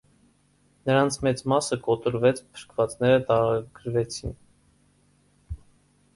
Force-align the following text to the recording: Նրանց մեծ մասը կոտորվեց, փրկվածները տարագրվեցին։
Նրանց 0.89 1.17
մեծ 1.27 1.43
մասը 1.53 1.77
կոտորվեց, 1.89 2.41
փրկվածները 2.55 3.21
տարագրվեցին։ 3.29 4.35